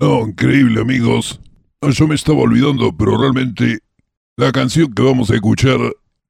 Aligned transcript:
No, 0.00 0.26
increíble 0.26 0.80
amigos. 0.80 1.38
Yo 1.82 2.08
me 2.08 2.14
estaba 2.14 2.38
olvidando, 2.38 2.96
pero 2.96 3.18
realmente 3.18 3.80
la 4.38 4.50
canción 4.50 4.94
que 4.94 5.02
vamos 5.02 5.30
a 5.30 5.34
escuchar 5.34 5.78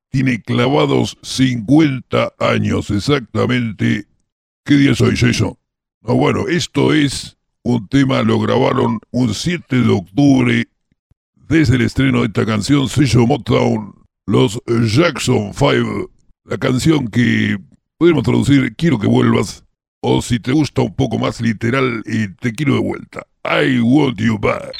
tiene 0.09 0.43
clavados 0.43 1.17
50 1.23 2.33
años 2.41 2.91
exactamente. 2.91 4.09
¿Qué 4.65 4.75
día 4.75 4.97
soy, 4.97 5.17
Jason? 5.17 5.57
No, 6.03 6.15
bueno, 6.17 6.49
esto 6.49 6.93
es 6.93 7.39
un 7.63 7.87
tema, 7.87 8.23
lo 8.23 8.41
grabaron 8.41 8.99
un 9.13 9.33
7 9.33 9.83
de 9.83 9.93
octubre 9.93 10.69
desde 11.49 11.77
el 11.77 11.83
estreno 11.83 12.23
de 12.23 12.27
esta 12.27 12.45
canción, 12.45 12.89
sello 12.89 13.25
Motown, 13.25 13.95
los 14.27 14.61
Jackson 14.67 15.53
5, 15.55 16.11
la 16.47 16.59
canción 16.59 17.07
que 17.07 17.57
podemos 17.99 18.25
traducir 18.25 18.75
Quiero 18.75 18.99
que 18.99 19.07
vuelvas, 19.07 19.65
o 20.01 20.23
si 20.23 20.41
te 20.41 20.53
gusta 20.53 20.83
un 20.83 20.95
poco 20.95 21.19
más 21.19 21.41
literal, 21.41 22.03
y 22.07 22.29
Te 22.29 22.53
quiero 22.53 22.75
de 22.75 22.81
vuelta. 22.81 23.27
I 23.45 23.81
want 23.81 24.19
you 24.19 24.39
back. 24.39 24.73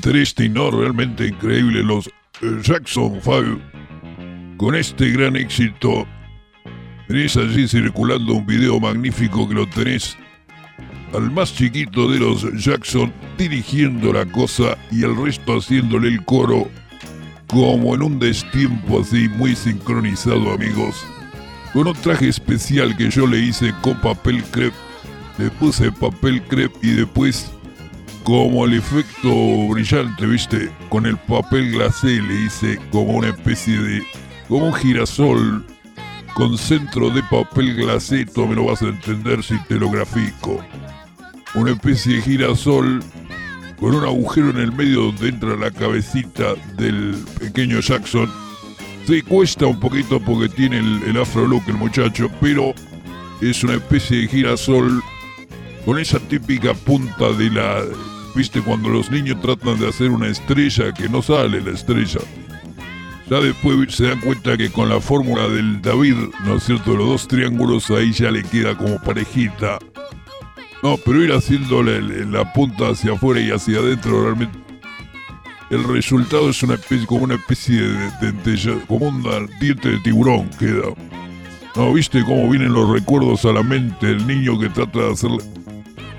Triste 0.00 0.48
no 0.48 0.70
realmente 0.70 1.26
increíble 1.26 1.82
los 1.82 2.06
eh, 2.06 2.60
Jackson 2.62 3.20
5 3.22 3.60
con 4.56 4.74
este 4.74 5.10
gran 5.10 5.36
éxito. 5.36 6.06
Tenés 7.06 7.36
allí 7.36 7.66
circulando 7.66 8.34
un 8.34 8.46
video 8.46 8.80
magnífico 8.80 9.48
que 9.48 9.54
lo 9.54 9.68
tenés 9.68 10.16
al 11.14 11.30
más 11.30 11.54
chiquito 11.54 12.10
de 12.10 12.18
los 12.18 12.44
Jackson 12.62 13.12
dirigiendo 13.38 14.12
la 14.12 14.26
cosa 14.26 14.76
y 14.90 15.04
el 15.04 15.16
resto 15.16 15.58
haciéndole 15.58 16.08
el 16.08 16.24
coro 16.24 16.68
como 17.46 17.94
en 17.94 18.02
un 18.02 18.18
destiempo 18.18 19.00
así 19.00 19.28
muy 19.28 19.56
sincronizado 19.56 20.52
amigos. 20.52 21.02
Con 21.72 21.86
un 21.86 21.94
traje 21.94 22.28
especial 22.28 22.96
que 22.96 23.10
yo 23.10 23.26
le 23.26 23.38
hice 23.38 23.72
con 23.80 23.98
papel 24.00 24.42
crepe. 24.50 24.76
Le 25.38 25.50
puse 25.50 25.90
papel 25.92 26.42
crepe 26.42 26.78
y 26.82 26.90
después 26.90 27.50
como 28.28 28.66
el 28.66 28.74
efecto 28.74 29.68
brillante, 29.70 30.26
¿viste? 30.26 30.70
Con 30.90 31.06
el 31.06 31.16
papel 31.16 31.72
glacé 31.72 32.20
le 32.20 32.42
hice 32.42 32.78
como 32.92 33.14
una 33.14 33.28
especie 33.28 33.78
de. 33.78 34.06
como 34.48 34.66
un 34.66 34.74
girasol 34.74 35.64
con 36.34 36.58
centro 36.58 37.08
de 37.08 37.22
papel 37.22 37.74
glacé, 37.74 38.26
tú 38.26 38.46
me 38.46 38.54
lo 38.54 38.66
vas 38.66 38.82
a 38.82 38.88
entender 38.88 39.42
si 39.42 39.58
te 39.60 39.76
lo 39.76 39.88
grafico. 39.88 40.62
Una 41.54 41.70
especie 41.70 42.16
de 42.16 42.20
girasol 42.22 43.02
con 43.80 43.94
un 43.94 44.04
agujero 44.04 44.50
en 44.50 44.58
el 44.58 44.72
medio 44.72 45.04
donde 45.04 45.30
entra 45.30 45.56
la 45.56 45.70
cabecita 45.70 46.54
del 46.76 47.16
pequeño 47.40 47.80
Jackson. 47.80 48.30
Se 49.06 49.22
cuesta 49.22 49.64
un 49.64 49.80
poquito 49.80 50.20
porque 50.20 50.50
tiene 50.50 50.80
el, 50.80 51.02
el 51.04 51.16
afro 51.16 51.46
look 51.46 51.62
el 51.66 51.78
muchacho, 51.78 52.30
pero 52.42 52.74
es 53.40 53.64
una 53.64 53.76
especie 53.76 54.18
de 54.18 54.28
girasol 54.28 55.02
con 55.86 55.98
esa 55.98 56.18
típica 56.18 56.74
punta 56.74 57.32
de 57.32 57.48
la 57.48 57.82
¿Viste 58.34 58.60
cuando 58.60 58.88
los 58.88 59.10
niños 59.10 59.40
tratan 59.40 59.78
de 59.78 59.88
hacer 59.88 60.10
una 60.10 60.28
estrella 60.28 60.92
que 60.92 61.08
no 61.08 61.22
sale 61.22 61.60
la 61.60 61.72
estrella? 61.72 62.20
Ya 63.28 63.40
después 63.40 63.94
se 63.94 64.08
dan 64.08 64.20
cuenta 64.20 64.56
que 64.56 64.70
con 64.70 64.88
la 64.88 65.00
fórmula 65.00 65.48
del 65.48 65.82
David, 65.82 66.14
¿no 66.44 66.56
es 66.56 66.64
cierto? 66.64 66.94
Los 66.94 67.08
dos 67.08 67.28
triángulos 67.28 67.90
ahí 67.90 68.12
ya 68.12 68.30
le 68.30 68.42
queda 68.42 68.76
como 68.76 68.98
parejita. 69.02 69.78
No, 70.82 70.96
pero 71.04 71.22
ir 71.22 71.32
haciéndole 71.32 72.24
la 72.26 72.52
punta 72.52 72.90
hacia 72.90 73.12
afuera 73.12 73.40
y 73.40 73.50
hacia 73.50 73.80
adentro 73.80 74.22
realmente. 74.22 74.58
El 75.70 75.84
resultado 75.84 76.48
es 76.48 76.62
una 76.62 76.74
especie, 76.74 77.06
como 77.06 77.24
una 77.24 77.34
especie 77.34 77.82
de, 77.82 78.80
como 78.86 79.08
un 79.08 79.50
diente 79.60 79.90
de 79.90 79.98
tiburón 79.98 80.48
queda. 80.58 80.94
¿No 81.76 81.92
viste 81.92 82.24
cómo 82.24 82.48
vienen 82.48 82.72
los 82.72 82.88
recuerdos 82.88 83.44
a 83.44 83.52
la 83.52 83.62
mente? 83.62 84.10
El 84.10 84.26
niño 84.26 84.58
que 84.58 84.70
trata 84.70 85.00
de 85.00 85.12
hacerle 85.12 85.38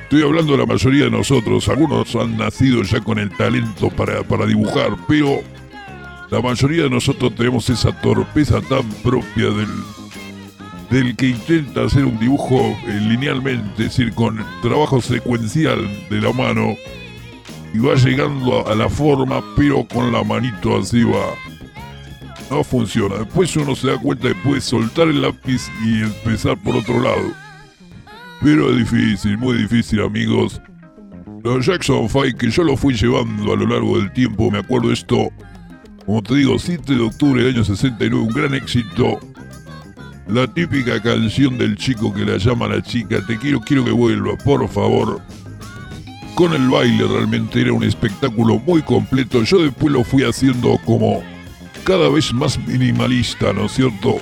Estoy 0.10 0.24
hablando 0.24 0.54
de 0.54 0.58
la 0.58 0.66
mayoría 0.66 1.04
de 1.04 1.12
nosotros. 1.12 1.70
Algunos 1.70 2.16
han 2.16 2.36
nacido 2.36 2.82
ya 2.82 3.00
con 3.00 3.20
el 3.20 3.30
talento 3.30 3.92
para, 3.92 4.24
para 4.24 4.48
dibujar, 4.48 4.96
pero 5.08 5.40
la 6.32 6.42
mayoría 6.42 6.86
de 6.86 6.90
nosotros 6.90 7.36
tenemos 7.36 7.70
esa 7.70 7.92
torpeza 8.02 8.60
tan 8.60 8.90
propia 9.04 9.52
del, 9.52 9.68
del 10.90 11.16
que 11.16 11.28
intenta 11.28 11.84
hacer 11.84 12.06
un 12.06 12.18
dibujo 12.18 12.60
eh, 12.88 13.00
linealmente, 13.08 13.84
es 13.84 13.96
decir, 13.96 14.12
con 14.16 14.44
trabajo 14.64 15.00
secuencial 15.00 15.88
de 16.10 16.20
la 16.20 16.34
mano, 16.34 16.74
y 17.72 17.78
va 17.78 17.94
llegando 17.94 18.68
a 18.68 18.74
la 18.74 18.90
forma, 18.90 19.44
pero 19.56 19.88
con 19.88 20.12
la 20.12 20.24
manito 20.24 20.76
así 20.76 21.04
va. 21.04 21.36
No 22.50 22.64
funciona. 22.64 23.18
Después 23.18 23.56
uno 23.58 23.76
se 23.76 23.92
da 23.92 24.00
cuenta 24.00 24.30
de 24.30 24.34
puede 24.34 24.62
soltar 24.62 25.08
el 25.08 25.22
lápiz 25.22 25.70
y 25.86 26.02
empezar 26.02 26.58
por 26.58 26.78
otro 26.78 27.00
lado. 27.00 27.49
Pero 28.42 28.72
es 28.72 28.78
difícil, 28.78 29.38
muy 29.38 29.58
difícil, 29.58 30.02
amigos. 30.02 30.62
Los 31.44 31.66
Jackson 31.66 32.08
5 32.10 32.38
que 32.38 32.50
yo 32.50 32.64
lo 32.64 32.78
fui 32.78 32.94
llevando 32.94 33.54
a 33.54 33.56
lo 33.56 33.66
largo 33.66 33.98
del 33.98 34.12
tiempo, 34.12 34.52
me 34.52 34.60
acuerdo 34.60 34.92
esto, 34.92 35.30
como 36.06 36.22
te 36.22 36.36
digo, 36.36 36.58
7 36.58 36.96
de 36.96 37.02
octubre 37.02 37.44
del 37.44 37.56
año 37.56 37.64
69, 37.64 38.28
un 38.28 38.34
gran 38.34 38.54
éxito. 38.54 39.20
La 40.28 40.48
típica 40.48 41.02
canción 41.02 41.58
del 41.58 41.76
chico 41.76 42.14
que 42.14 42.26
la 42.26 42.38
llama 42.38 42.66
a 42.66 42.70
la 42.70 42.82
chica, 42.84 43.26
te 43.26 43.38
quiero, 43.38 43.62
quiero 43.62 43.84
que 43.84 43.92
vuelva, 43.92 44.38
por 44.38 44.68
favor. 44.70 45.22
Con 46.36 46.54
el 46.54 46.70
baile 46.70 47.08
realmente 47.08 47.62
era 47.62 47.74
un 47.74 47.84
espectáculo 47.84 48.60
muy 48.60 48.82
completo. 48.82 49.44
Yo 49.44 49.58
después 49.58 49.92
lo 49.92 50.04
fui 50.04 50.24
haciendo 50.24 50.78
como 50.86 51.24
cada 51.84 52.10
vez 52.10 52.34
más 52.34 52.58
minimalista, 52.68 53.52
¿no 53.54 53.66
es 53.66 53.74
cierto? 53.74 54.18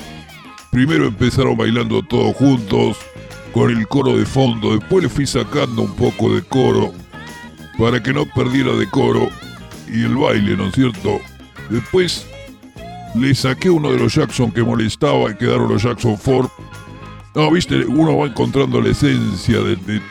Primero 0.71 1.07
empezaron 1.07 1.57
bailando 1.57 2.01
todos 2.03 2.35
juntos, 2.35 2.97
con 3.53 3.71
el 3.71 3.87
coro 3.87 4.17
de 4.17 4.25
fondo, 4.25 4.77
después 4.77 5.03
le 5.03 5.09
fui 5.09 5.25
sacando 5.25 5.81
un 5.83 5.95
poco 5.95 6.33
de 6.33 6.41
coro 6.43 6.93
para 7.77 8.01
que 8.01 8.13
no 8.13 8.25
perdiera 8.25 8.73
decoro 8.73 9.29
y 9.87 10.03
el 10.03 10.15
baile, 10.15 10.57
¿no 10.57 10.67
es 10.67 10.73
cierto? 10.73 11.19
Después 11.69 12.25
le 13.15 13.33
saqué 13.33 13.69
uno 13.69 13.91
de 13.91 13.99
los 13.99 14.13
Jackson 14.13 14.51
que 14.51 14.63
molestaba 14.63 15.31
y 15.31 15.35
quedaron 15.35 15.69
los 15.69 15.83
Jackson 15.83 16.17
Ford. 16.17 16.49
No, 17.35 17.51
viste, 17.51 17.85
uno 17.85 18.17
va 18.17 18.27
encontrando 18.27 18.81
la 18.81 18.89
esencia 18.89 19.59
de, 19.59 20.01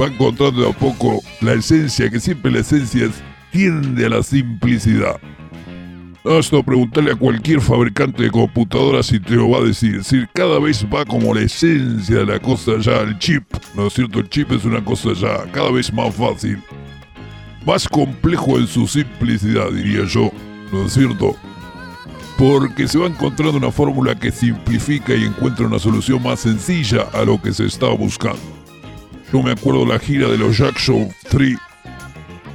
va 0.00 0.06
encontrando 0.06 0.62
de 0.62 0.70
a 0.70 0.72
poco 0.72 1.20
la 1.40 1.54
esencia, 1.54 2.10
que 2.10 2.20
siempre 2.20 2.50
la 2.50 2.60
esencia 2.60 3.08
tiende 3.52 4.06
a 4.06 4.10
la 4.10 4.22
simplicidad. 4.22 5.20
Basta 6.24 6.62
preguntarle 6.62 7.12
a 7.12 7.16
cualquier 7.16 7.60
fabricante 7.60 8.22
de 8.22 8.30
computadoras 8.30 9.10
y 9.10 9.18
te 9.18 9.34
lo 9.34 9.50
va 9.50 9.58
a 9.58 9.62
decir. 9.62 9.96
Es 9.96 10.10
decir, 10.10 10.28
cada 10.32 10.60
vez 10.60 10.86
va 10.86 11.04
como 11.04 11.34
la 11.34 11.40
esencia 11.40 12.18
de 12.18 12.26
la 12.26 12.38
cosa 12.38 12.78
ya, 12.78 13.00
el 13.00 13.18
chip. 13.18 13.42
¿No 13.74 13.88
es 13.88 13.94
cierto? 13.94 14.20
El 14.20 14.28
chip 14.28 14.52
es 14.52 14.64
una 14.64 14.84
cosa 14.84 15.14
ya 15.14 15.50
cada 15.50 15.72
vez 15.72 15.92
más 15.92 16.14
fácil. 16.14 16.62
Más 17.66 17.88
complejo 17.88 18.56
en 18.58 18.68
su 18.68 18.86
simplicidad, 18.86 19.70
diría 19.72 20.04
yo. 20.04 20.30
¿No 20.72 20.86
es 20.86 20.92
cierto? 20.92 21.34
Porque 22.38 22.86
se 22.86 22.98
va 22.98 23.08
encontrando 23.08 23.58
una 23.58 23.72
fórmula 23.72 24.14
que 24.14 24.30
simplifica 24.30 25.14
y 25.14 25.24
encuentra 25.24 25.66
una 25.66 25.80
solución 25.80 26.22
más 26.22 26.40
sencilla 26.40 27.02
a 27.12 27.24
lo 27.24 27.42
que 27.42 27.52
se 27.52 27.66
estaba 27.66 27.94
buscando. 27.94 28.40
Yo 29.32 29.42
me 29.42 29.52
acuerdo 29.52 29.84
la 29.84 29.98
gira 29.98 30.28
de 30.28 30.38
los 30.38 30.56
Jackson 30.56 31.08
3 31.30 31.56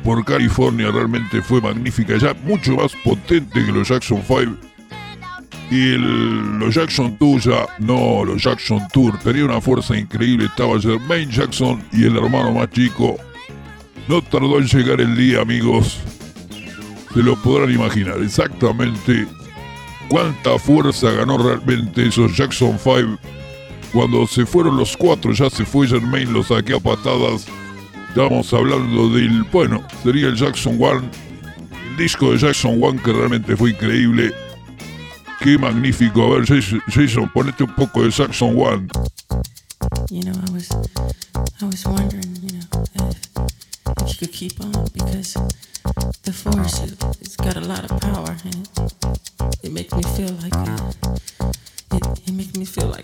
por 0.03 0.23
California 0.23 0.91
realmente 0.91 1.41
fue 1.41 1.61
magnífica, 1.61 2.17
ya 2.17 2.33
mucho 2.44 2.75
más 2.75 2.94
potente 3.03 3.65
que 3.65 3.71
los 3.71 3.88
Jackson 3.88 4.21
5. 4.25 4.55
Y 5.69 5.97
los 5.97 6.73
Jackson 6.73 7.17
Tour 7.17 7.41
ya, 7.41 7.67
no, 7.79 8.23
los 8.23 8.41
Jackson 8.41 8.88
Tour, 8.94 9.17
tenía 9.19 9.44
una 9.45 9.59
fuerza 9.59 9.97
increíble, 9.97 10.45
estaba 10.45 10.79
Jermaine 10.79 11.31
Jackson 11.31 11.83
y 11.91 12.05
el 12.05 12.15
hermano 12.15 12.53
más 12.53 12.71
chico. 12.71 13.17
No 14.07 14.21
tardó 14.21 14.59
en 14.59 14.67
llegar 14.67 15.01
el 15.01 15.17
día, 15.17 15.41
amigos. 15.41 15.99
Se 17.13 17.21
lo 17.21 17.35
podrán 17.35 17.71
imaginar 17.71 18.21
exactamente 18.21 19.27
cuánta 20.07 20.57
fuerza 20.57 21.11
ganó 21.11 21.38
realmente 21.38 22.07
esos 22.07 22.35
Jackson 22.38 22.79
5. 22.81 23.19
Cuando 23.91 24.25
se 24.27 24.45
fueron 24.45 24.77
los 24.77 24.95
cuatro, 24.95 25.33
ya 25.33 25.49
se 25.49 25.65
fue 25.65 25.88
Jermaine, 25.88 26.31
los 26.31 26.47
saqué 26.47 26.75
a 26.75 26.79
patadas 26.79 27.47
Estamos 28.09 28.51
hablando 28.54 29.09
del, 29.09 29.44
bueno, 29.51 29.83
sería 30.04 30.27
el 30.27 30.36
Jackson 30.36 30.81
One, 30.81 31.09
el 31.89 31.98
disco 31.98 32.31
de 32.31 32.38
Jackson 32.38 32.81
One 32.81 33.00
que 33.01 33.13
realmente 33.13 33.56
fue 33.56 33.71
increíble. 33.71 34.33
Qué 35.39 35.57
magnífico. 35.57 36.24
A 36.24 36.39
ver, 36.39 36.45
Jason, 36.88 37.30
ponete 37.31 37.63
un 37.63 37.75
poco 37.75 38.01
de 38.01 38.09
Jackson 38.09 38.57
One. 38.59 38.88
You 40.09 40.24
know, 40.24 40.33
I 40.33 40.51
was, 40.51 40.69
I 41.62 41.65
was 41.65 41.86
wondering, 41.86 42.36
you 42.42 42.57
know, 42.57 42.83
if, 42.95 43.27
if 44.01 44.09
you 44.09 44.15
could 44.19 44.33
keep 44.33 44.59
on 44.62 44.71
because 44.94 45.33
the 46.24 46.33
force 46.33 46.81
it, 46.83 46.98
it's 47.21 47.36
got 47.36 47.56
a 47.56 47.62
lot 47.62 47.89
of 47.89 48.00
power 48.01 48.36
and 48.44 48.68
it, 48.77 49.65
it 49.65 49.71
makes 49.71 49.94
me 49.94 50.04
feel 50.15 50.33
like 50.42 50.56
uh, 50.56 50.92
it, 51.94 52.04
it 52.27 52.33
makes 52.33 52.56
me 52.56 52.65
feel 52.65 52.88
like. 52.88 52.96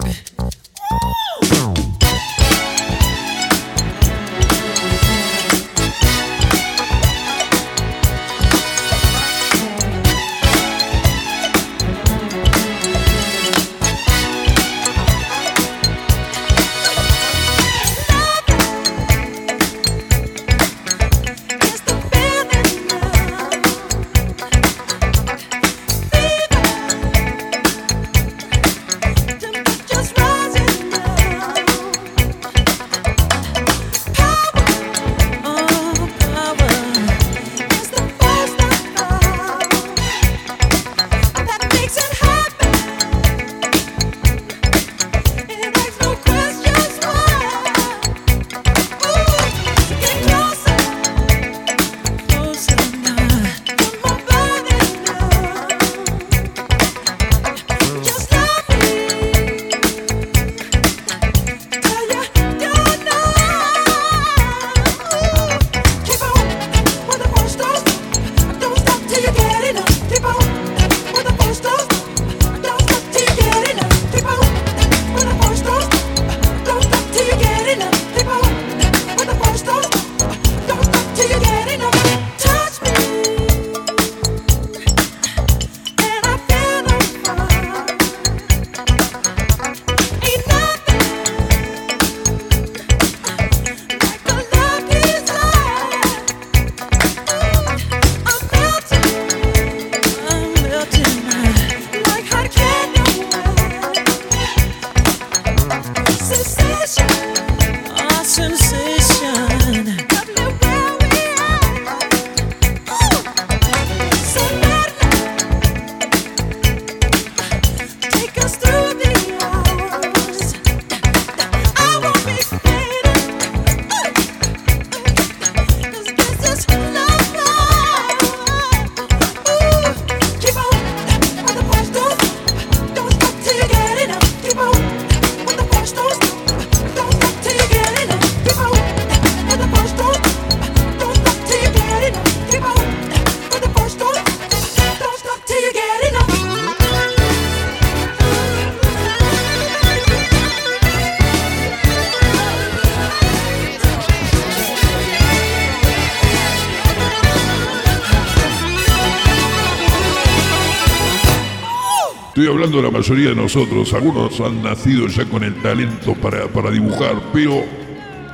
Hablando 162.54 162.78
de 162.78 162.84
la 162.84 162.92
mayoría 162.92 163.30
de 163.30 163.36
nosotros. 163.36 163.94
Algunos 163.94 164.40
han 164.40 164.62
nacido 164.62 165.08
ya 165.08 165.26
con 165.26 165.44
el 165.44 165.56
talento 165.62 166.14
para, 166.16 166.48
para 166.48 166.70
dibujar, 166.70 167.16
pero 167.34 167.64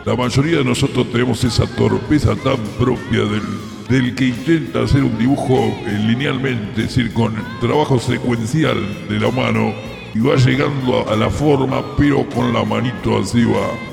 la 0.05 0.15
mayoría 0.15 0.57
de 0.57 0.65
nosotros 0.65 1.09
tenemos 1.11 1.43
esa 1.43 1.65
torpeza 1.75 2.35
tan 2.35 2.57
propia 2.77 3.21
del, 3.21 3.41
del 3.87 4.15
que 4.15 4.27
intenta 4.27 4.83
hacer 4.83 5.03
un 5.03 5.17
dibujo 5.17 5.55
eh, 5.55 6.03
linealmente, 6.05 6.81
es 6.81 6.87
decir, 6.87 7.13
con 7.13 7.33
trabajo 7.61 7.97
secuencial 7.97 8.77
de 9.07 9.19
la 9.19 9.31
mano 9.31 9.73
y 10.13 10.19
va 10.19 10.35
llegando 10.35 11.09
a 11.09 11.15
la 11.15 11.29
forma, 11.29 11.81
pero 11.95 12.27
con 12.29 12.51
la 12.51 12.63
manito 12.65 13.19
así 13.19 13.43
va 13.45 13.88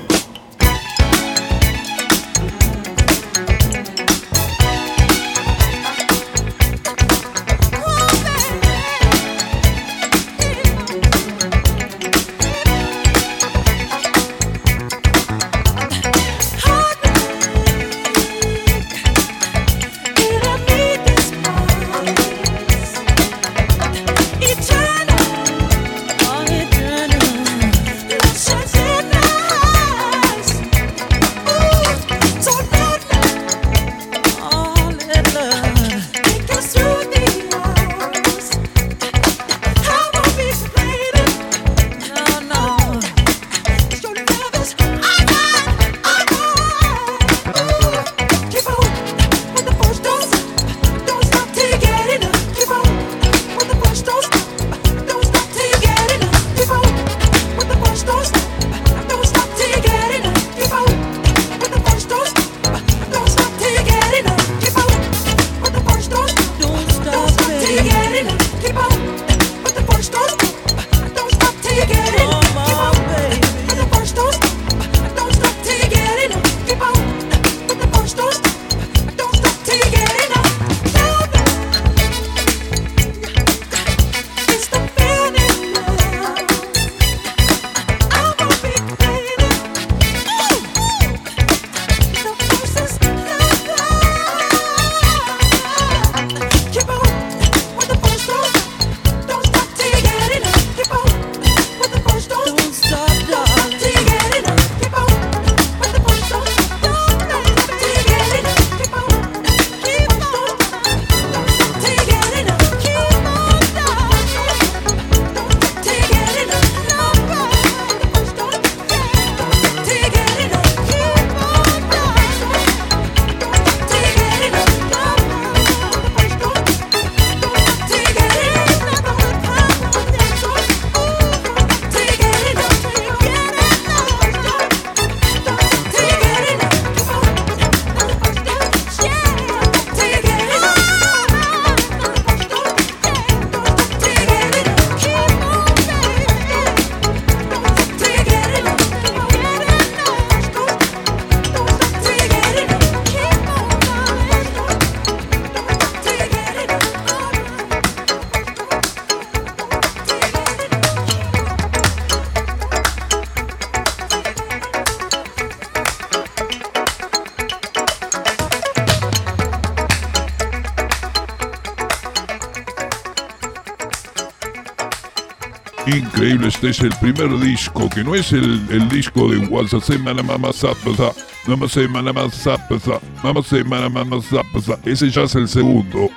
increíble. 175.87 176.47
Este 176.47 176.69
es 176.69 176.79
el 176.79 176.93
primer 177.01 177.39
disco, 177.39 177.89
que 177.89 178.03
no 178.03 178.15
es 178.15 178.31
el, 178.31 178.61
el 178.69 178.87
disco 178.89 179.29
de 179.29 179.37
WhatsApp. 179.47 179.83
Semana 179.83 180.23
Mama 180.23 180.51
Zapasa. 180.53 181.13
Mama 181.45 181.67
Semana 181.67 182.13
Mama 182.13 182.31
Zapasa. 182.31 182.99
Mama 183.23 183.41
Semana 183.43 183.89
Mama 183.89 184.21
Zapasa. 184.21 184.79
Ese 184.85 185.09
ya 185.09 185.23
es 185.23 185.35
el 185.35 185.47
segundo. 185.47 186.09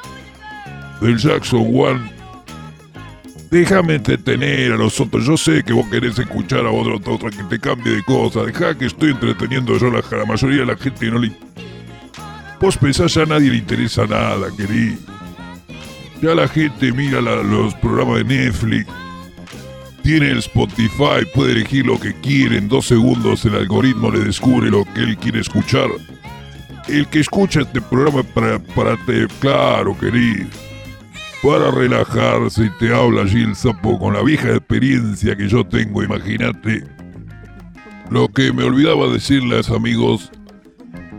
Del 1.01 1.17
Jackson 1.17 1.67
One. 1.73 2.21
Déjame 3.51 3.97
entretener 3.97 4.73
a 4.73 4.77
los 4.77 5.01
otros. 5.01 5.27
Yo 5.27 5.37
sé 5.37 5.63
que 5.65 5.73
vos 5.73 5.87
querés 5.89 6.19
escuchar 6.19 6.67
a 6.67 6.71
otro, 6.71 6.97
otro 6.97 7.31
que 7.31 7.43
te 7.45 7.59
cambie 7.59 7.97
de 7.97 8.03
cosas. 8.05 8.47
Deja 8.47 8.77
que 8.77 8.87
estoy 8.87 9.11
entreteniendo 9.11 9.77
yo 9.77 9.89
a 9.89 10.17
la, 10.17 10.25
mayoría 10.25 10.61
de 10.61 10.67
la 10.67 10.77
gente 10.77 11.11
no 11.11 11.19
le. 11.19 11.33
Vos 12.61 12.77
pensás 12.77 13.15
ya 13.15 13.23
a 13.23 13.27
nadie 13.27 13.51
le 13.51 13.57
interesa 13.57 14.07
nada, 14.07 14.55
querido. 14.57 14.99
Ya 16.23 16.35
la 16.35 16.47
gente 16.47 16.93
mira 16.93 17.21
los 17.21 17.75
programas 17.77 18.19
de 18.19 18.25
Netflix 18.25 18.87
tiene 20.11 20.33
el 20.33 20.39
Spotify, 20.39 21.25
puede 21.33 21.53
elegir 21.53 21.87
lo 21.87 21.97
que 22.01 22.13
quiere. 22.15 22.59
En 22.59 22.67
dos 22.67 22.87
segundos 22.87 23.45
el 23.45 23.55
algoritmo 23.55 24.11
le 24.11 24.25
descubre 24.25 24.69
lo 24.69 24.85
que 24.85 25.03
él 25.03 25.17
quiere 25.17 25.39
escuchar. 25.39 25.89
El 26.89 27.07
que 27.07 27.21
escucha 27.21 27.61
este 27.61 27.81
programa 27.81 28.25
para, 28.25 28.59
para 28.59 28.97
te, 29.07 29.29
claro, 29.39 29.97
querido, 29.97 30.49
para 31.45 31.71
relajarse 31.71 32.65
y 32.65 32.71
te 32.81 32.93
habla 32.93 33.23
allí 33.23 33.41
el 33.41 33.55
sapo 33.55 34.01
con 34.01 34.15
la 34.15 34.23
vieja 34.23 34.49
experiencia 34.49 35.37
que 35.37 35.49
yo 35.49 35.65
tengo, 35.65 36.03
imagínate. 36.03 36.83
Lo 38.11 38.27
que 38.27 38.53
me 38.53 38.65
olvidaba 38.65 39.13
decirles, 39.13 39.71
amigos, 39.71 40.33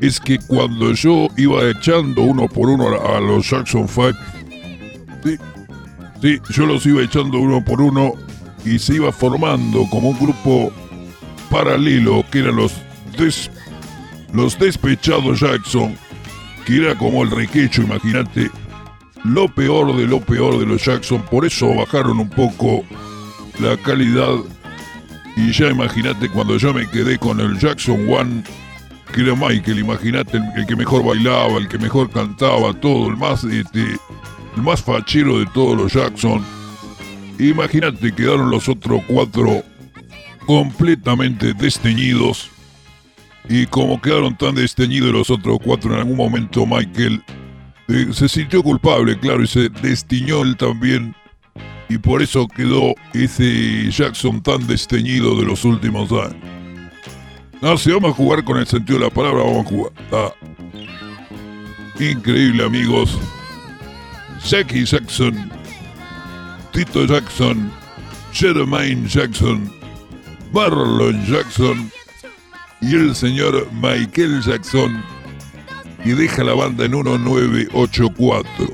es 0.01 0.19
que 0.19 0.37
cuando 0.37 0.91
yo 0.91 1.29
iba 1.37 1.63
echando 1.69 2.23
uno 2.23 2.49
por 2.49 2.67
uno 2.67 2.89
a, 2.89 3.21
los 3.21 3.49
Jackson 3.49 3.87
5, 3.87 4.11
sí, 5.23 5.37
sí, 6.21 6.41
yo 6.49 6.65
los 6.65 6.85
iba 6.85 7.01
echando 7.01 7.39
uno 7.39 7.63
por 7.63 7.81
uno 7.81 8.15
y 8.65 8.79
se 8.79 8.95
iba 8.95 9.11
formando 9.11 9.85
como 9.89 10.09
un 10.09 10.19
grupo 10.19 10.71
paralelo 11.49 12.23
que 12.31 12.39
eran 12.39 12.55
los, 12.55 12.73
los 14.33 14.57
despechados 14.57 15.39
Jackson, 15.39 15.97
que 16.65 16.77
era 16.77 16.97
como 16.97 17.23
el 17.23 17.31
requecho, 17.31 17.81
imagínate, 17.81 18.49
lo 19.23 19.47
peor 19.47 19.95
de 19.95 20.07
lo 20.07 20.19
peor 20.21 20.59
de 20.59 20.65
los 20.65 20.83
Jackson, 20.83 21.21
por 21.29 21.45
eso 21.45 21.73
bajaron 21.75 22.19
un 22.19 22.29
poco 22.29 22.83
la 23.59 23.77
calidad. 23.77 24.35
Y 25.37 25.51
ya 25.51 25.69
imagínate 25.69 26.29
cuando 26.29 26.57
yo 26.57 26.73
me 26.73 26.87
quedé 26.89 27.17
con 27.17 27.39
el 27.39 27.57
Jackson 27.57 28.07
One, 28.09 28.43
que 29.13 29.21
era 29.21 29.35
Michael, 29.35 29.79
imagínate 29.79 30.37
el, 30.55 30.65
que 30.65 30.75
mejor 30.75 31.03
bailaba, 31.03 31.57
el 31.57 31.67
que 31.67 31.77
mejor 31.77 32.09
cantaba, 32.09 32.73
todo, 32.73 33.09
el 33.09 33.17
más, 33.17 33.43
este, 33.43 33.97
el 34.55 34.61
más 34.61 34.81
fachero 34.81 35.39
de 35.39 35.45
todos 35.47 35.77
los 35.77 35.93
Jackson 35.93 36.43
Imagínate, 37.39 38.13
quedaron 38.13 38.49
los 38.49 38.69
otros 38.69 39.01
cuatro 39.07 39.63
completamente 40.45 41.53
desteñidos. 41.53 42.49
Y 43.49 43.65
como 43.65 44.01
quedaron 44.01 44.37
tan 44.37 44.55
desteñidos 44.55 45.11
los 45.11 45.29
otros 45.29 45.57
cuatro, 45.63 45.93
en 45.93 45.99
algún 45.99 46.17
momento 46.17 46.65
Michael 46.65 47.23
eh, 47.87 48.07
se 48.13 48.29
sintió 48.29 48.61
culpable, 48.63 49.17
claro, 49.17 49.43
y 49.43 49.47
se 49.47 49.69
destiñó 49.69 50.43
él 50.43 50.55
también. 50.55 51.15
Y 51.89 51.97
por 51.97 52.21
eso 52.21 52.47
quedó 52.47 52.93
ese 53.13 53.89
Jackson 53.91 54.41
tan 54.41 54.65
desteñido 54.67 55.35
de 55.35 55.45
los 55.45 55.65
últimos 55.65 56.09
años. 56.11 56.35
No, 57.61 57.77
si 57.77 57.91
vamos 57.91 58.11
a 58.11 58.15
jugar 58.15 58.43
con 58.43 58.57
el 58.57 58.65
sentido 58.65 58.99
de 58.99 59.05
la 59.05 59.11
palabra, 59.11 59.43
vamos 59.43 59.65
a 59.65 59.69
jugar. 59.69 59.93
Ah. 60.11 60.33
Increíble, 61.99 62.63
amigos. 62.65 63.19
Jackie 64.43 64.85
Jackson, 64.85 65.51
Tito 66.71 67.05
Jackson, 67.05 67.71
Jermaine 68.33 69.07
Jackson, 69.07 69.71
Marlon 70.53 71.25
Jackson 71.25 71.91
y 72.81 72.95
el 72.95 73.15
señor 73.15 73.67
Michael 73.73 74.41
Jackson. 74.41 75.03
Y 76.03 76.11
deja 76.11 76.43
la 76.43 76.53
banda 76.53 76.85
en 76.85 76.91
1984. 76.91 78.73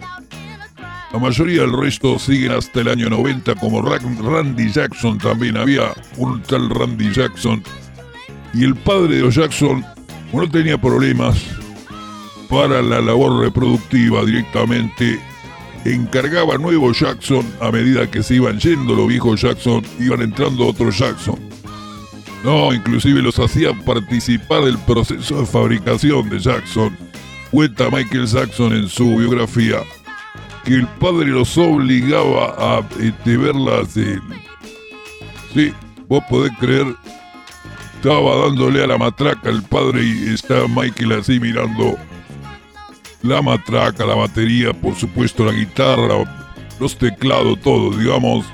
La 1.12 1.20
mayoría 1.20 1.62
del 1.62 1.74
resto 1.74 2.20
siguen 2.20 2.52
hasta 2.52 2.82
el 2.82 2.90
año 2.90 3.10
90 3.10 3.56
como 3.56 3.82
Randy 3.82 4.72
Jackson 4.72 5.18
también. 5.18 5.58
Había 5.58 5.94
un 6.18 6.42
tal 6.44 6.70
Randy 6.70 7.12
Jackson. 7.12 7.64
Y 8.54 8.64
el 8.64 8.76
padre 8.76 9.16
de 9.16 9.22
los 9.24 9.36
Jackson 9.36 9.84
no 10.32 10.50
tenía 10.50 10.78
problemas 10.78 11.44
para 12.50 12.82
la 12.82 13.02
labor 13.02 13.42
reproductiva 13.42 14.24
directamente 14.24 15.20
encargaba 15.94 16.58
nuevos 16.58 17.00
Jackson 17.00 17.46
a 17.62 17.72
medida 17.72 18.10
que 18.10 18.24
se 18.24 18.36
iban 18.36 18.60
yendo 18.60 18.96
los 18.96 19.08
viejos 19.08 19.42
Jackson 19.42 19.84
iban 20.00 20.22
entrando 20.22 20.68
otros 20.68 20.98
Jackson 20.98 21.48
no, 22.44 22.74
inclusive 22.74 23.22
los 23.22 23.40
hacía 23.40 23.74
participar 23.74 24.64
del 24.64 24.78
proceso 24.78 25.40
de 25.40 25.46
fabricación 25.46 26.30
de 26.30 26.40
Jackson. 26.40 26.96
Cuenta 27.52 27.90
Michael 27.90 28.28
Jackson 28.28 28.74
en 28.74 28.88
su 28.88 29.18
biografía 29.18 29.80
que 30.64 30.76
el 30.76 30.88
padre 30.88 31.28
los 31.28 31.58
obligaba 31.58 32.56
a 32.58 32.88
este, 33.02 33.38
verlas. 33.38 33.90
sí, 35.54 35.74
vos 36.08 36.24
podés 36.30 36.52
creer, 36.60 36.86
estaba 37.96 38.46
dándole 38.46 38.84
a 38.84 38.88
la 38.88 38.98
matraca 38.98 39.50
el 39.50 39.64
padre 39.64 40.04
y 40.04 40.34
está 40.34 40.68
Michael 40.68 41.14
así 41.14 41.40
mirando 41.40 41.98
la 43.28 43.42
matraca, 43.42 44.06
la 44.06 44.16
batería, 44.16 44.74
por 44.74 44.96
supuesto 44.96 45.46
la 45.46 45.52
guitarra, 45.52 46.16
los 46.80 46.98
teclados, 46.98 47.60
todo, 47.62 47.92
digamos. 47.92 48.46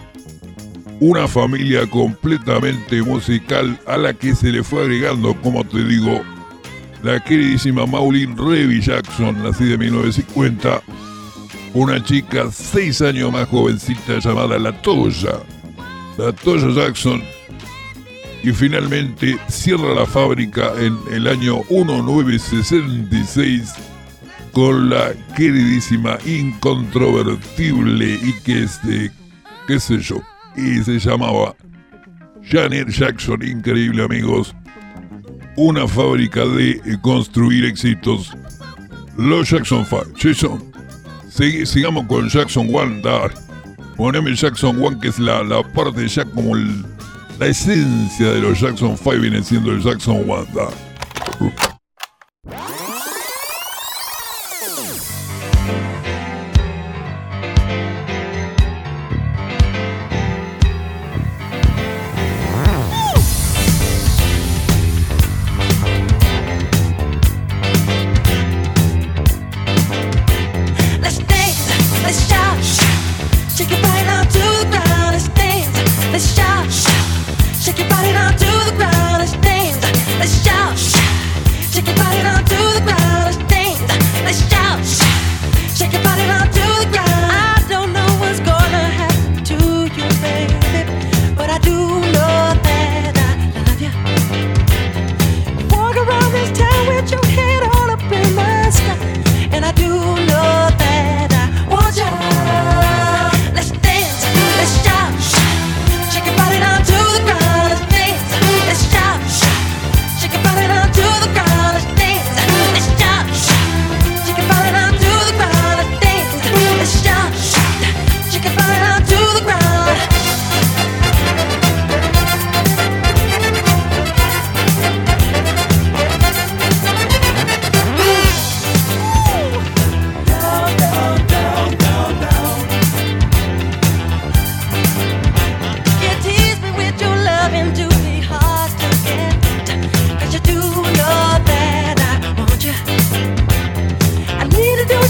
Una 1.00 1.27
familia 1.27 1.88
completamente 1.88 3.01
musical 3.01 3.80
a 3.86 3.98
la 3.98 4.13
que 4.13 4.36
se 4.36 4.51
le 4.51 4.63
fue 4.63 4.84
agregando, 4.84 5.36
como 5.42 5.65
te 5.65 5.84
digo, 5.84 6.22
la 7.03 7.20
queridísima 7.20 7.86
Maureen 7.86 8.38
Revy 8.38 8.82
Jackson, 8.82 9.44
nacida 9.44 9.74
en 9.74 9.80
1950, 9.80 10.82
una 11.74 12.01
chica 12.03 12.50
seis 12.51 13.01
años 13.01 13.32
más 13.32 13.48
jovencita 13.50 14.20
llamada 14.20 14.58
La 14.58 14.72
Toya, 14.82 15.39
La 16.18 16.32
Toya 16.32 16.70
Jackson, 16.70 17.22
y 18.44 18.51
finalmente 18.51 19.38
cierra 19.50 19.94
la 19.94 20.06
fábrica 20.06 20.72
en 20.80 20.98
el 21.12 21.27
año 21.27 21.62
1966 21.70 23.92
con 24.53 24.89
la 24.89 25.13
queridísima, 25.36 26.17
incontrovertible 26.25 28.19
y 28.24 28.33
que 28.43 28.63
es 28.63 28.81
de, 28.83 29.12
qué 29.67 29.79
sé 29.79 30.00
yo, 30.00 30.22
y 30.55 30.83
se 30.83 31.00
llamaba 31.00 31.55
Janet 32.43 32.89
Jackson, 32.89 33.43
increíble 33.43 34.03
amigos, 34.03 34.55
una 35.57 35.88
fábrica 35.88 36.45
de 36.45 36.79
construir 37.01 37.65
éxitos. 37.65 38.31
Los 39.17 39.49
Jackson 39.49 39.86
5, 39.86 40.06
Jason, 40.17 40.73
sigamos 41.65 42.06
con 42.06 42.30
Jackson 42.30 42.67
1, 42.69 43.01
poneme 43.95 44.36
Jackson 44.36 44.82
1 44.82 44.99
que 44.99 45.08
es 45.10 45.19
la, 45.19 45.43
la 45.43 45.63
parte 45.63 46.08
ya 46.08 46.25
como 46.25 46.56
la 46.56 47.47
esencia 47.47 48.32
de 48.32 48.39
los 48.39 48.60
Jackson 48.60 48.97
5 48.97 49.12
viene 49.19 49.43
siendo 49.43 49.71
el 49.71 49.82
Jackson 49.82 50.23
1, 50.28 50.47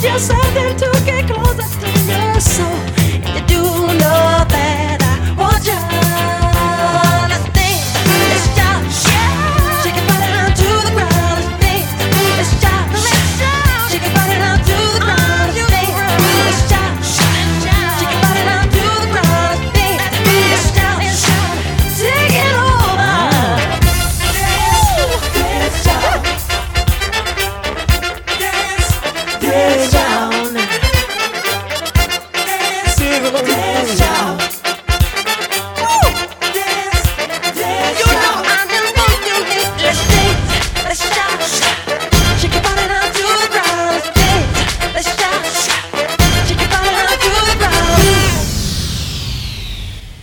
yourself 0.03 0.55
into 0.57 0.91
get 1.05 1.27
closer 1.27 1.79
to 1.79 1.87
your 2.11 2.39
soul. 2.39 2.65
And 3.23 3.49
you 3.49 3.57
do 3.57 3.63
know. 3.99 4.42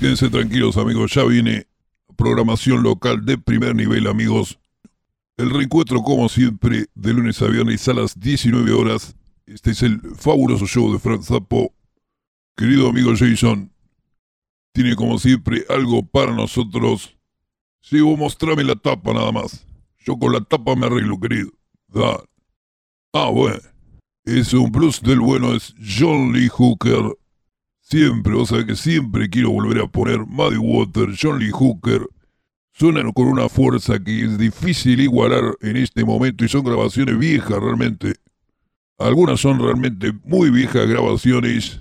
Tranquilos 0.01 0.79
amigos, 0.79 1.13
ya 1.13 1.25
viene 1.25 1.67
programación 2.17 2.83
local 2.83 3.25
de 3.27 3.37
primer 3.37 3.77
nivel 3.77 4.07
amigos. 4.07 4.59
El 5.37 5.51
reencuentro 5.51 6.03
como 6.03 6.31
siempre 6.31 6.87
de 6.95 7.13
lunes 7.13 7.43
a 7.43 7.49
viernes 7.49 7.87
a 7.87 7.93
las 7.93 8.19
19 8.19 8.73
horas. 8.73 9.15
Este 9.45 9.73
es 9.73 9.83
el 9.83 10.01
fabuloso 10.17 10.67
show 10.67 10.91
de 10.91 10.99
Frank 10.99 11.23
Zappo. 11.23 11.75
Querido 12.57 12.89
amigo 12.89 13.13
Jason, 13.15 13.71
tiene 14.73 14.97
como 14.97 15.19
siempre 15.19 15.67
algo 15.69 16.03
para 16.03 16.33
nosotros. 16.33 17.15
Sí, 17.83 18.01
vos 18.01 18.19
mostrame 18.19 18.65
la 18.65 18.77
tapa 18.77 19.13
nada 19.13 19.33
más. 19.33 19.67
Yo 19.99 20.19
con 20.19 20.33
la 20.33 20.41
tapa 20.41 20.77
me 20.77 20.87
arreglo, 20.87 21.21
querido. 21.21 21.51
Ah, 23.13 23.29
bueno. 23.31 23.61
Es 24.25 24.55
un 24.55 24.73
plus 24.73 25.03
del 25.03 25.21
bueno, 25.21 25.55
es 25.55 25.75
John 25.79 26.33
Lee 26.33 26.49
Hooker 26.49 27.20
Siempre, 27.91 28.35
vos 28.35 28.51
sabés 28.51 28.67
que 28.67 28.77
siempre 28.77 29.29
quiero 29.29 29.51
volver 29.51 29.83
a 29.83 29.89
poner 29.89 30.21
Muddy 30.21 30.59
Water, 30.59 31.09
John 31.21 31.41
Lee 31.41 31.51
Hooker. 31.51 32.07
Suenan 32.73 33.11
con 33.11 33.27
una 33.27 33.49
fuerza 33.49 33.99
que 33.99 34.27
es 34.27 34.39
difícil 34.39 35.01
igualar 35.01 35.57
en 35.61 35.77
este 35.77 36.05
momento 36.05 36.45
y 36.45 36.49
son 36.49 36.63
grabaciones 36.63 37.19
viejas 37.19 37.59
realmente. 37.61 38.15
Algunas 38.97 39.41
son 39.41 39.59
realmente 39.59 40.13
muy 40.23 40.51
viejas 40.51 40.87
grabaciones, 40.87 41.81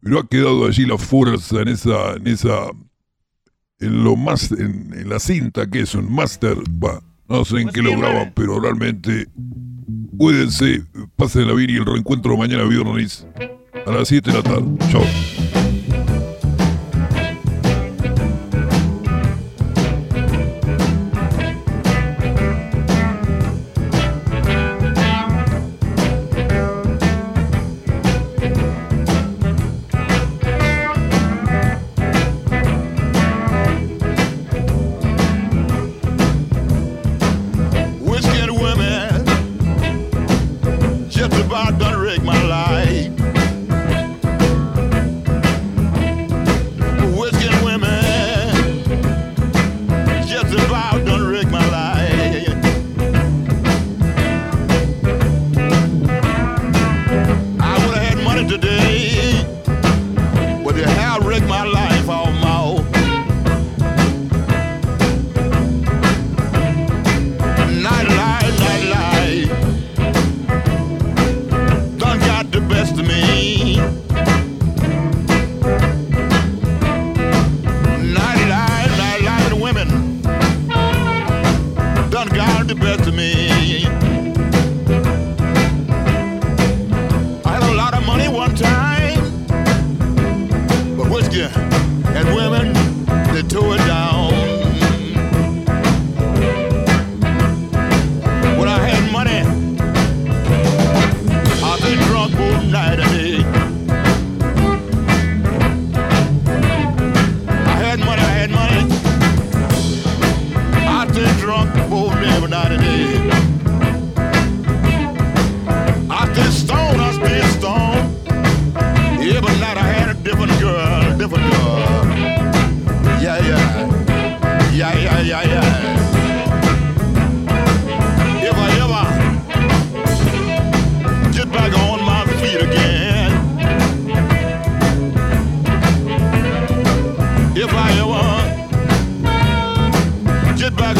pero 0.00 0.18
ha 0.18 0.28
quedado 0.28 0.66
allí 0.66 0.84
la 0.84 0.98
fuerza 0.98 1.62
en 1.62 1.68
esa, 1.68 2.12
en 2.16 2.26
esa, 2.26 2.66
en 3.80 4.04
lo 4.04 4.14
más, 4.14 4.52
en, 4.52 5.08
la 5.08 5.18
cinta 5.20 5.70
que 5.70 5.80
es 5.80 5.94
un 5.94 6.12
master, 6.12 6.58
no 7.28 7.44
sé 7.46 7.62
en 7.62 7.70
qué 7.70 7.80
lo 7.80 7.98
graban, 7.98 8.32
pero 8.34 8.60
realmente, 8.60 9.26
cuídense, 10.18 10.84
pasen 11.16 11.48
la 11.48 11.54
bien 11.54 11.70
y 11.70 11.76
el 11.76 11.86
reencuentro 11.86 12.36
mañana 12.36 12.64
viernes 12.64 13.26
a 13.88 13.92
las 13.92 14.08
7 14.08 14.30
de 14.30 14.42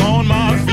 on 0.08 0.26
my 0.26 0.67